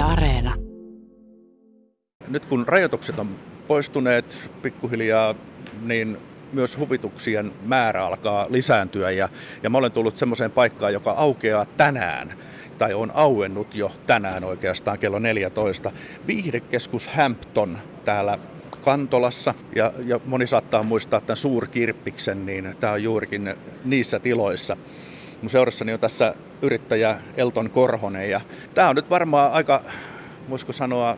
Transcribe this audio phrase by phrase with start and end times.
[0.00, 0.54] Areena.
[2.28, 3.36] Nyt kun rajoitukset on
[3.68, 5.34] poistuneet pikkuhiljaa,
[5.82, 6.16] niin
[6.52, 9.28] myös huvituksien määrä alkaa lisääntyä ja,
[9.62, 12.32] ja mä olen tullut semmoiseen paikkaan, joka aukeaa tänään
[12.78, 15.92] tai on auennut jo tänään oikeastaan kello 14.
[16.26, 18.38] Viihdekeskus Hampton täällä
[18.84, 23.54] Kantolassa ja, ja moni saattaa muistaa tämän suurkirppiksen, niin tämä on juurikin
[23.84, 24.76] niissä tiloissa.
[25.42, 28.40] Mun seurassani on tässä yrittäjä Elton Korhonen ja
[28.74, 29.82] tämä on nyt varmaan aika,
[30.50, 31.16] voisiko sanoa,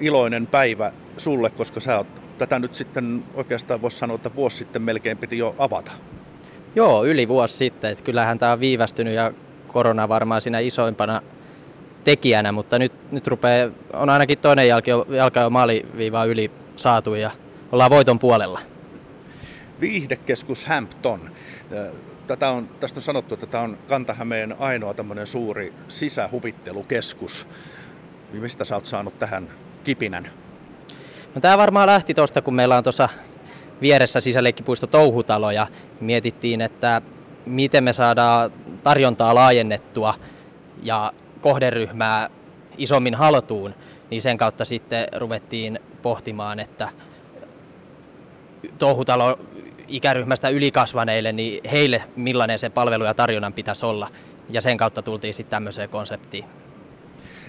[0.00, 2.06] iloinen päivä sulle, koska sä oot
[2.38, 5.92] tätä nyt sitten oikeastaan voisi sanoa, että vuosi sitten melkein piti jo avata.
[6.74, 7.90] Joo, yli vuosi sitten.
[7.90, 9.32] Että kyllähän tämä on viivästynyt ja
[9.68, 11.20] korona varmaan siinä isoimpana
[12.04, 17.14] tekijänä, mutta nyt, nyt rupeaa, on ainakin toinen jalka jo, jalka jo maaliviivaa yli saatu
[17.14, 17.30] ja
[17.72, 18.60] ollaan voiton puolella.
[19.80, 21.30] Viihdekeskus Hampton.
[22.26, 27.46] Tätä on, tästä on sanottu, että tämä on Kantahämeen ainoa tämmöinen suuri sisähuvittelukeskus.
[28.32, 29.50] Mistä sä oot saanut tähän
[29.84, 30.30] kipinän?
[31.34, 33.08] No, tämä varmaan lähti tuosta, kun meillä on tuossa
[33.80, 35.66] vieressä sisäleikkipuisto Touhutalo ja
[36.00, 37.02] mietittiin, että
[37.46, 38.52] miten me saadaan
[38.82, 40.14] tarjontaa laajennettua
[40.82, 42.30] ja kohderyhmää
[42.78, 43.74] isommin haltuun,
[44.10, 46.88] niin sen kautta sitten ruvettiin pohtimaan, että
[48.78, 49.38] touhutalo
[49.88, 54.10] ikäryhmästä ylikasvaneille, niin heille millainen se palvelu ja tarjonnan pitäisi olla.
[54.50, 56.44] Ja sen kautta tultiin sitten tämmöiseen konseptiin.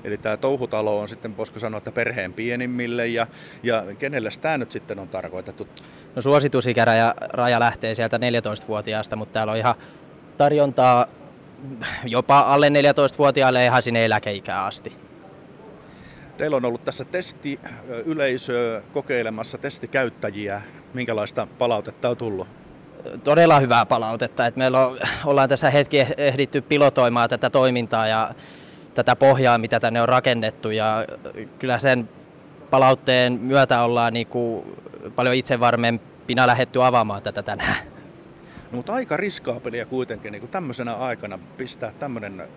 [0.04, 3.28] Eli tämä touhutalo on sitten, voisiko sanoa, että perheen pienimmille ja,
[3.64, 5.68] ja kenelle tämä nyt sitten on tarkoitettu?
[6.16, 9.76] No suositusikäraja raja lähtee sieltä 14-vuotiaasta, mutta täällä on ihan
[10.38, 11.06] tarjontaa
[12.06, 14.98] jopa alle 14-vuotiaille ihan sinne eläkeikään asti.
[16.38, 17.60] Teillä on ollut tässä testi
[18.06, 20.62] yleisö kokeilemassa testikäyttäjiä.
[20.96, 22.48] Minkälaista palautetta on tullut?
[23.24, 24.46] Todella hyvää palautetta.
[24.46, 28.30] Että meillä on, ollaan tässä hetki ehditty pilotoimaan tätä toimintaa ja
[28.94, 30.72] tätä pohjaa, mitä tänne on rakennettu.
[30.72, 31.06] Ja
[31.60, 32.10] kyllä sen
[32.70, 34.78] palautteen myötä ollaan niin kuin
[35.16, 37.78] paljon itsevarmempina lähetty avaamaan tätä tänään.
[38.72, 42.48] No, mutta aika riskaapelia kuitenkin niin kuin tämmöisenä aikana pistää tämmöinen,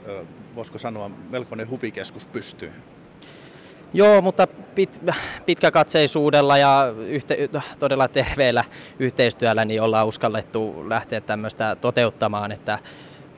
[0.54, 2.72] voisiko sanoa, melkoinen huvikeskus pystyyn.
[3.92, 5.02] Joo, mutta pit,
[5.46, 8.64] pitkäkatseisuudella ja yhte, todella terveellä
[8.98, 12.78] yhteistyöllä niin ollaan uskallettu lähteä tämmöistä toteuttamaan, että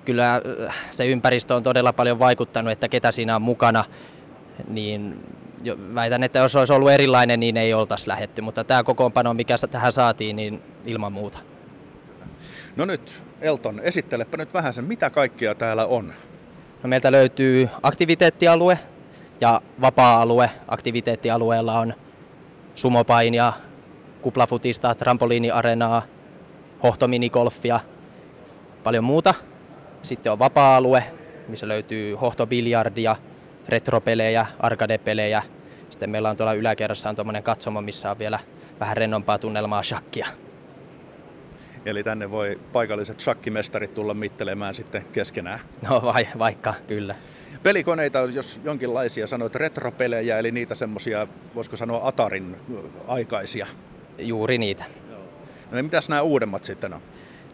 [0.04, 0.42] kyllä
[0.90, 3.84] se ympäristö on todella paljon vaikuttanut, että ketä siinä on mukana,
[4.68, 5.26] niin
[5.94, 9.92] väitän, että jos olisi ollut erilainen, niin ei oltaisi lähetty, mutta tämä kokoonpano, mikä tähän
[9.92, 11.38] saatiin, niin ilman muuta.
[12.76, 16.14] No nyt, Elton, esittelepä nyt vähän sen, mitä kaikkia täällä on.
[16.82, 18.78] No meiltä löytyy aktiviteettialue
[19.40, 20.50] ja vapaa-alue.
[20.68, 21.94] Aktiviteettialueella on
[22.74, 23.52] sumopainia,
[24.22, 26.02] kuplafutista, trampoliiniarenaa,
[26.82, 27.80] hohtominikolfia,
[28.84, 29.34] paljon muuta.
[30.02, 31.04] Sitten on vapaa-alue,
[31.48, 33.16] missä löytyy hohtobiljardia,
[33.68, 35.42] retropelejä, arcade-pelejä.
[35.90, 38.38] Sitten meillä on tuolla yläkerrassa on tuommoinen katsomo, missä on vielä
[38.80, 40.26] vähän rennompaa tunnelmaa shakkia.
[41.86, 45.60] Eli tänne voi paikalliset shakkimestarit tulla mittelemään sitten keskenään.
[45.88, 47.14] No vai, vaikka, kyllä.
[47.62, 52.56] Pelikoneita, jos jonkinlaisia sanoit retropelejä, eli niitä semmoisia, voisiko sanoa Atarin
[53.06, 53.66] aikaisia.
[54.18, 54.84] Juuri niitä.
[55.70, 57.00] No mitäs nämä uudemmat sitten on?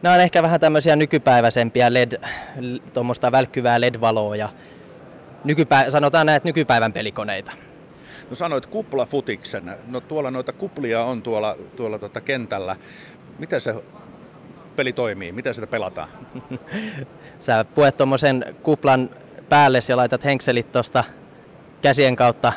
[0.02, 2.20] Nämä on ehkä vähän tämmöisiä nykypäiväisempiä LED,
[2.92, 4.48] tuommoista välkkyvää LED-valoa ja
[5.44, 7.52] nykypä, sanotaan näitä nykypäivän pelikoneita.
[8.30, 9.76] No sanoit kuplafutiksen.
[9.86, 12.76] No tuolla noita kuplia on tuolla, tuolla tuota kentällä.
[13.38, 13.74] Miten se
[14.76, 15.32] peli toimii?
[15.32, 16.08] Miten sitä pelataan?
[17.38, 19.10] Sä puet tuommoisen kuplan
[19.48, 21.04] päälle ja laitat henkselit tuosta
[21.82, 22.52] käsien kautta.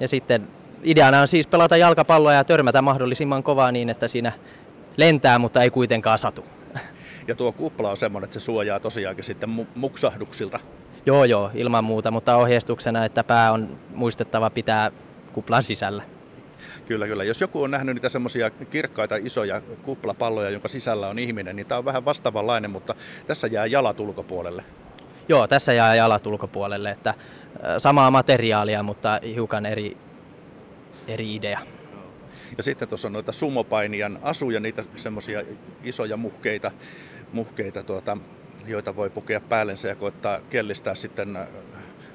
[0.00, 0.48] Ja sitten
[0.82, 4.32] ideana on siis pelata jalkapalloa ja törmätä mahdollisimman kovaa niin, että siinä
[4.96, 6.44] lentää, mutta ei kuitenkaan satu.
[7.28, 10.60] Ja tuo kupla on semmoinen, että se suojaa tosiaankin sitten muksahduksilta.
[11.06, 14.90] Joo, joo, ilman muuta, mutta ohjeistuksena, että pää on muistettava pitää
[15.32, 16.02] kuplan sisällä.
[16.86, 17.24] Kyllä, kyllä.
[17.24, 21.78] Jos joku on nähnyt niitä semmoisia kirkkaita isoja kuplapalloja, jonka sisällä on ihminen, niin tämä
[21.78, 22.94] on vähän vastaavanlainen, mutta
[23.26, 24.64] tässä jää jalat ulkopuolelle.
[25.30, 27.14] Joo, tässä jää jalat ulkopuolelle, että
[27.78, 29.96] samaa materiaalia, mutta hiukan eri,
[31.08, 31.60] eri idea.
[32.56, 35.42] Ja sitten tuossa on noita sumopainijan asuja, niitä semmoisia
[35.84, 36.70] isoja muhkeita,
[37.32, 38.16] muhkeita tuota,
[38.66, 41.38] joita voi pukea päällensä ja koittaa kellistää sitten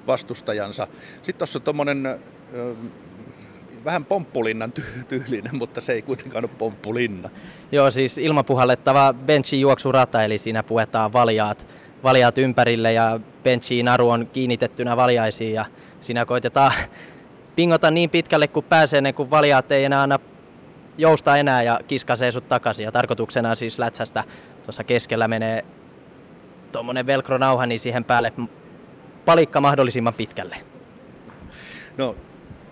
[0.07, 0.87] vastustajansa.
[1.15, 2.19] Sitten tuossa on tuommoinen
[3.85, 4.73] vähän pomppulinnan
[5.07, 7.29] tyylinen, mutta se ei kuitenkaan ole pomppulinna.
[7.71, 11.65] Joo, siis ilmapuhallettava benchin juoksurata, eli siinä puetaan valjaat,
[12.03, 15.65] valjaat ympärille ja benchiin naru on kiinnitettynä valjaisiin ja
[16.01, 16.71] siinä koitetaan
[17.55, 20.19] pingota niin pitkälle kuin pääsee, ennen kuin valjaat ei enää anna
[20.97, 22.83] jousta enää ja kiskasee sut takaisin.
[22.83, 24.23] Ja tarkoituksena siis lätsästä
[24.63, 25.65] tuossa keskellä menee
[26.71, 28.33] tuommoinen velcro-nauha, niin siihen päälle
[29.25, 30.57] palikka mahdollisimman pitkälle.
[31.97, 32.15] No,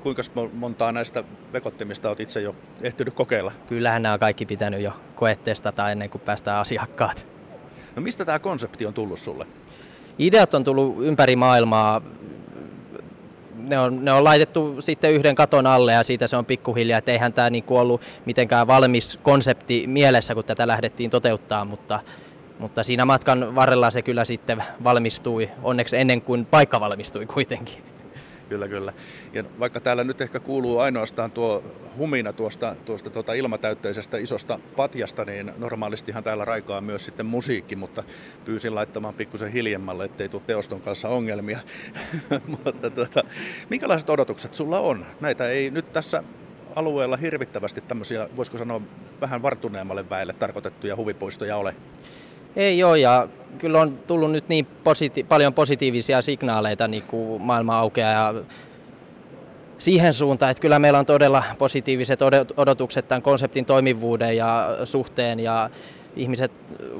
[0.03, 0.21] kuinka
[0.53, 1.23] montaa näistä
[1.53, 3.51] vekottimista olet itse jo ehtinyt kokeilla?
[3.67, 7.32] Kyllähän nämä on kaikki pitänyt jo koetestata ennen kuin päästään asiakkaat.
[7.95, 9.47] No mistä tämä konsepti on tullut sulle?
[10.19, 12.01] Ideat on tullut ympäri maailmaa.
[13.55, 17.11] Ne on, ne on laitettu sitten yhden katon alle ja siitä se on pikkuhiljaa, että
[17.11, 21.99] eihän tämä niin ollut mitenkään valmis konsepti mielessä, kun tätä lähdettiin toteuttaa, mutta,
[22.59, 27.92] mutta siinä matkan varrella se kyllä sitten valmistui, onneksi ennen kuin paikka valmistui kuitenkin.
[28.53, 28.93] Kyllä, kyllä.
[29.33, 31.63] Ja vaikka täällä nyt ehkä kuuluu ainoastaan tuo
[31.97, 38.03] humina tuosta, tuosta tuota ilmatäytteisestä isosta patjasta, niin normaalistihan täällä raikaa myös sitten musiikki, mutta
[38.45, 41.59] pyysin laittamaan pikkusen hiljemmalle, ettei tule teoston kanssa ongelmia.
[42.63, 43.23] mutta tuota,
[43.69, 45.05] minkälaiset odotukset sulla on?
[45.19, 46.23] Näitä ei nyt tässä
[46.75, 48.81] alueella hirvittävästi tämmöisiä, voisiko sanoa,
[49.21, 51.75] vähän vartuneemmalle väelle tarkoitettuja huvipuistoja ole?
[52.55, 53.27] Ei ole ja
[53.57, 58.33] kyllä on tullut nyt niin positi- paljon positiivisia signaaleita niin kuin maailma aukeaa ja
[59.77, 62.19] siihen suuntaan, että kyllä meillä on todella positiiviset
[62.57, 65.69] odotukset tämän konseptin toimivuuden ja suhteen ja
[66.15, 66.51] ihmiset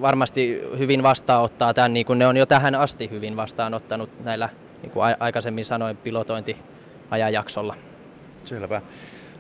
[0.02, 4.50] varmasti hyvin vastaanottaa tämän, niin kuin ne on jo tähän asti hyvin vastaanottanut näillä,
[4.82, 7.76] niin kuin aikaisemmin sanoin, pilotointiajanjaksolla.
[8.46, 8.82] Selvä.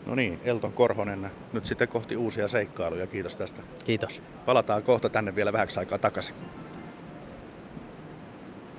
[0.05, 3.07] No niin, Elton Korhonen nyt sitten kohti uusia seikkailuja.
[3.07, 3.61] Kiitos tästä.
[3.85, 4.21] Kiitos.
[4.45, 6.35] Palataan kohta tänne vielä vähäksi aikaa takaisin.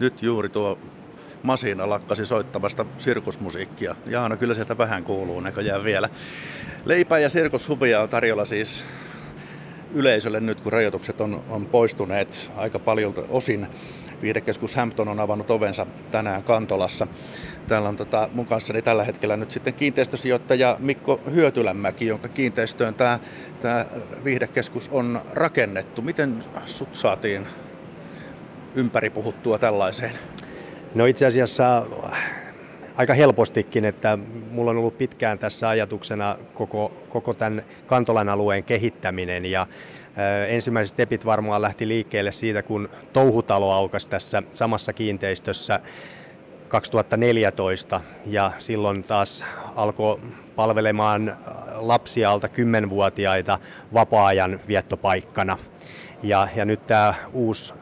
[0.01, 0.79] Nyt juuri tuo
[1.43, 3.97] Masina lakkasi soittamasta sirkusmusiikkia.
[4.07, 6.09] Jaana, kyllä sieltä vähän kuuluu näköjään vielä.
[6.85, 8.85] Leipää ja sirkushuvia on tarjolla siis
[9.95, 13.67] yleisölle nyt, kun rajoitukset on, on poistuneet aika paljon osin.
[14.23, 17.07] Viidekeskus Hampton on avannut ovensa tänään Kantolassa.
[17.69, 23.19] Täällä on tota, mun kanssani tällä hetkellä nyt sitten kiinteistösijoittaja Mikko Hyötylämäki, jonka kiinteistöön tämä,
[23.61, 23.87] tämä
[24.25, 26.03] viihdekeskus on rakennettu.
[26.03, 27.47] Miten sut saatiin
[28.75, 30.13] ympäri puhuttua tällaiseen?
[30.95, 31.87] No itse asiassa
[32.97, 34.19] aika helpostikin, että
[34.51, 39.67] mulla on ollut pitkään tässä ajatuksena koko, koko tämän Kantolan alueen kehittäminen ja
[40.49, 45.81] Ensimmäiset stepit varmaan lähti liikkeelle siitä, kun touhutalo aukasi tässä samassa kiinteistössä
[46.69, 49.45] 2014 ja silloin taas
[49.77, 50.21] alkoi
[50.57, 51.37] palvelemaan
[51.75, 53.59] lapsia alta 10-vuotiaita
[53.95, 55.59] vapaa-ajan viettopaikkana.
[56.23, 57.75] Ja, ja nyt tämä uusi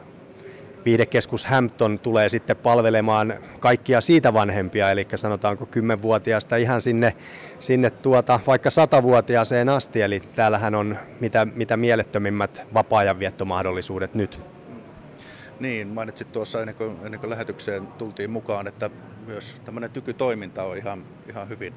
[0.85, 7.15] viidekeskus Hampton tulee sitten palvelemaan kaikkia siitä vanhempia, eli sanotaanko 10-vuotiaasta ihan sinne,
[7.59, 14.39] sinne tuota, vaikka 100-vuotiaaseen asti, eli täällähän on mitä, mitä mielettömimmät vapaa-ajanviettomahdollisuudet nyt.
[15.59, 18.89] Niin, mainitsit tuossa ennen kuin, ennen kuin lähetykseen tultiin mukaan, että
[19.25, 21.73] myös tämmöinen tykytoiminta on ihan, ihan hyvin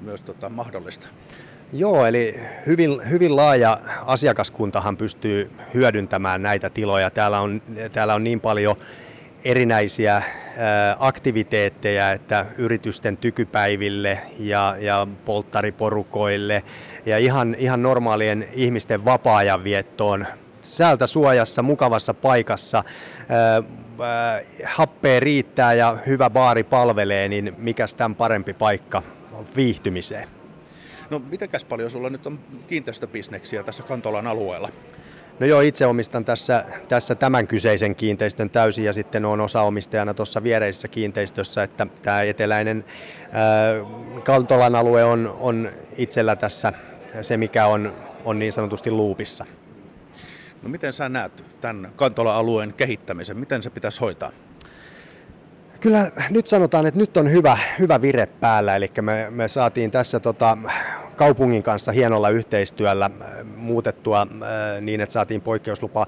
[0.00, 1.08] myös tota, mahdollista.
[1.72, 7.10] Joo, eli hyvin, hyvin laaja asiakaskuntahan pystyy hyödyntämään näitä tiloja.
[7.10, 7.62] Täällä on,
[7.92, 8.76] täällä on niin paljon
[9.44, 10.22] erinäisiä
[10.98, 16.62] aktiviteetteja, että yritysten tykypäiville ja, ja polttariporukoille
[17.06, 20.26] ja ihan, ihan normaalien ihmisten vapaa-ajan viettoon
[20.60, 22.84] säältä suojassa, mukavassa paikassa,
[24.64, 29.02] happea riittää ja hyvä baari palvelee, niin mikäs tämän parempi paikka
[29.56, 30.37] viihtymiseen.
[31.10, 34.68] No mitenkäs paljon sulla nyt on kiinteistöbisneksiä tässä Kantolan alueella?
[35.40, 40.42] No joo, itse omistan tässä, tässä tämän kyseisen kiinteistön täysin ja sitten on osaomistajana tuossa
[40.42, 42.84] viereisessä kiinteistössä, että tämä eteläinen
[43.32, 43.74] ää,
[44.24, 46.72] Kantolan alue on, on itsellä tässä
[47.22, 47.92] se, mikä on,
[48.24, 49.46] on niin sanotusti luupissa.
[50.62, 53.36] No miten sä näet tämän Kantola-alueen kehittämisen?
[53.36, 54.32] Miten se pitäisi hoitaa?
[55.80, 60.20] Kyllä nyt sanotaan, että nyt on hyvä, hyvä vire päällä, eli me, me saatiin tässä
[60.20, 60.58] tota,
[61.18, 66.06] kaupungin kanssa hienolla yhteistyöllä äh, muutettua äh, niin, että saatiin poikkeuslupa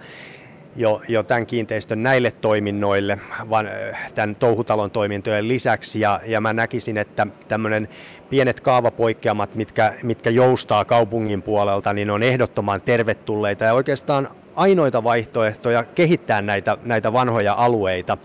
[0.76, 3.19] jo, jo tämän kiinteistön näille toiminnoille,
[3.50, 6.00] vaan äh, tämän touhutalon toimintojen lisäksi.
[6.00, 7.88] Ja, ja mä näkisin, että tämmöinen
[8.31, 15.85] pienet kaavapoikkeamat, mitkä, mitkä joustaa kaupungin puolelta, niin on ehdottoman tervetulleita ja oikeastaan ainoita vaihtoehtoja
[15.85, 18.19] kehittää näitä, näitä vanhoja alueita.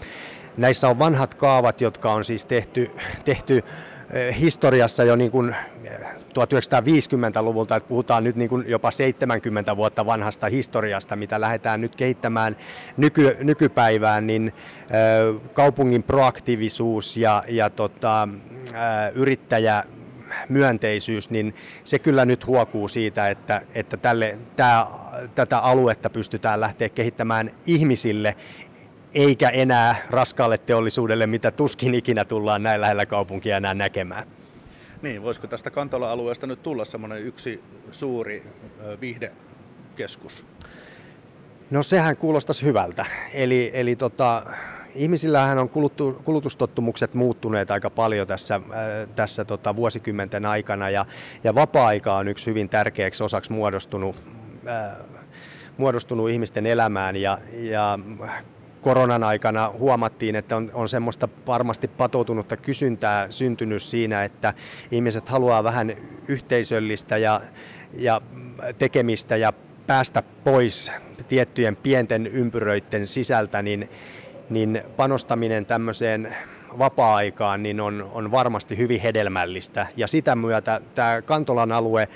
[0.58, 2.92] Näissä on vanhat kaavat, jotka on siis tehty,
[3.26, 3.64] tehty eh,
[4.40, 5.56] historiassa jo niin kuin
[6.30, 11.96] 1950-luvulta, eh, että puhutaan nyt niin kuin jopa 70 vuotta vanhasta historiasta, mitä lähdetään nyt
[11.96, 12.58] kehittämään
[12.98, 18.28] nyky, nykypäivään, niin eh, kaupungin proaktiivisuus ja, ja tota,
[19.16, 19.84] yrittäjä
[20.50, 24.88] myönteisyys, niin se kyllä nyt huokuu siitä, että, että tälle, tää,
[25.36, 28.36] tätä aluetta pystytään lähteä kehittämään ihmisille,
[29.16, 34.28] eikä enää raskaalle teollisuudelle, mitä tuskin ikinä tullaan näin lähellä kaupunkia enää näkemään.
[35.02, 38.44] Niin, voisiko tästä Kantola-alueesta nyt tulla semmoinen yksi suuri
[39.02, 40.46] viihdekeskus?
[41.72, 43.06] No sehän kuulostaisi hyvältä.
[43.34, 44.44] Eli, eli tota,
[44.96, 48.62] ihmisillähän on kulutu, kulutustottumukset muuttuneet aika paljon tässä, äh,
[49.16, 51.06] tässä tota, vuosikymmenten aikana ja,
[51.44, 54.16] ja vapaa-aika on yksi hyvin tärkeäksi osaksi muodostunut,
[54.68, 54.98] äh,
[55.78, 58.00] muodostunut ihmisten elämään ja, ja
[58.86, 64.54] koronan aikana huomattiin, että on, on semmoista varmasti patoutunutta kysyntää syntynyt siinä, että
[64.92, 65.96] ihmiset haluaa vähän
[66.28, 67.42] yhteisöllistä ja,
[67.94, 68.22] ja
[68.78, 69.54] tekemistä ja
[69.88, 70.92] päästä pois
[71.28, 73.90] tiettyjen pienten ympyröiden sisältä, niin,
[74.50, 76.36] niin panostaminen tämmöiseen
[76.80, 79.88] vapaa-aikaan niin on, on varmasti hyvin hedelmällistä.
[79.98, 82.08] Ja sitä myötä tämä Kantolan alue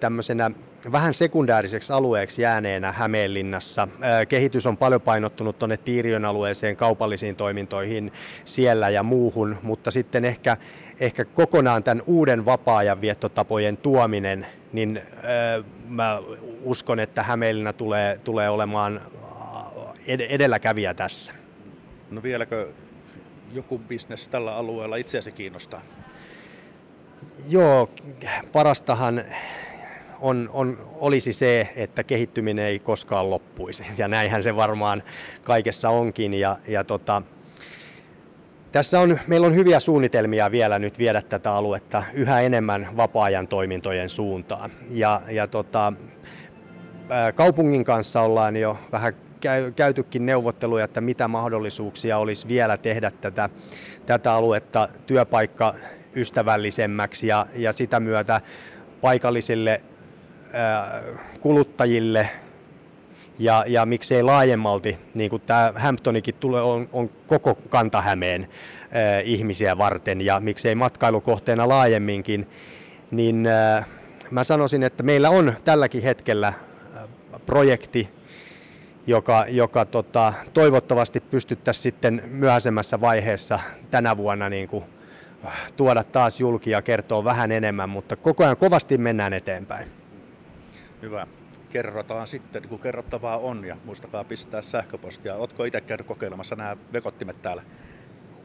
[0.00, 0.50] tämmöisenä
[0.92, 3.88] vähän sekundääriseksi alueeksi jääneenä Hämeenlinnassa.
[4.28, 8.12] Kehitys on paljon painottunut tuonne Tiiriön alueeseen, kaupallisiin toimintoihin
[8.44, 10.56] siellä ja muuhun, mutta sitten ehkä,
[11.00, 15.02] ehkä kokonaan tämän uuden vapaa-ajan viettotapojen tuominen, niin
[15.88, 16.22] mä
[16.62, 19.00] uskon, että Hämeenlinna tulee, tulee olemaan
[20.06, 21.32] edelläkävijä tässä.
[22.10, 22.68] No vieläkö
[23.52, 25.82] joku bisnes tällä alueella itseäsi kiinnostaa?
[27.48, 27.90] Joo,
[28.52, 29.24] parastahan
[30.20, 33.82] on, on, olisi se, että kehittyminen ei koskaan loppuisi.
[33.98, 35.02] Ja näinhän se varmaan
[35.42, 36.34] kaikessa onkin.
[36.34, 37.22] Ja, ja tota,
[38.72, 44.08] tässä on, meillä on hyviä suunnitelmia vielä nyt viedä tätä aluetta yhä enemmän vapaa-ajan toimintojen
[44.08, 44.70] suuntaan.
[44.90, 45.92] Ja, ja tota,
[47.34, 49.14] kaupungin kanssa ollaan jo vähän
[49.76, 53.48] käytykin neuvotteluja, että mitä mahdollisuuksia olisi vielä tehdä tätä,
[54.06, 55.74] tätä aluetta työpaikka
[56.14, 58.40] ystävällisemmäksi ja, ja sitä myötä
[59.00, 59.82] paikallisille
[61.40, 62.30] kuluttajille
[63.38, 68.48] ja, ja miksei laajemmalti, niin kuin tämä Hamptonikin tulee, on, on koko Kantahämeen
[68.92, 72.48] ää, ihmisiä varten ja miksei matkailukohteena laajemminkin,
[73.10, 73.84] niin ää,
[74.30, 76.52] mä sanoisin, että meillä on tälläkin hetkellä
[77.46, 78.08] projekti,
[79.06, 84.84] joka, joka tota, toivottavasti pystyttäisiin sitten myöhäisemmässä vaiheessa tänä vuonna niin kuin,
[85.76, 89.97] tuoda taas julki ja kertoa vähän enemmän, mutta koko ajan kovasti mennään eteenpäin.
[91.02, 91.26] Hyvä.
[91.70, 95.34] Kerrotaan sitten, kun kerrottavaa on ja muistakaa pistää sähköpostia.
[95.34, 97.62] Oletko itse käynyt kokeilemassa nämä vekottimet täällä?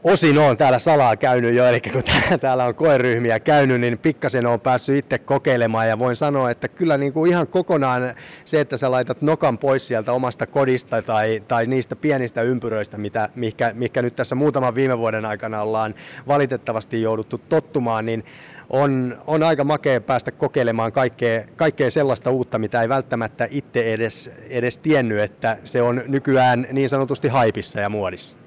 [0.04, 2.02] Osin on täällä salaa käynyt jo, eli kun
[2.40, 6.98] täällä on koeryhmiä käynyt, niin pikkasen on päässyt itse kokeilemaan ja voin sanoa, että kyllä
[6.98, 11.66] niin kuin ihan kokonaan se, että sä laitat nokan pois sieltä omasta kodista tai, tai
[11.66, 15.94] niistä pienistä ympyröistä, mitä, mikä, mikä nyt tässä muutaman viime vuoden aikana ollaan
[16.28, 18.24] valitettavasti jouduttu tottumaan, niin
[18.70, 24.30] on, on aika makea päästä kokeilemaan kaikkea, kaikkea sellaista uutta, mitä ei välttämättä itse edes,
[24.48, 28.43] edes tiennyt, että se on nykyään niin sanotusti haipissa ja muodissa.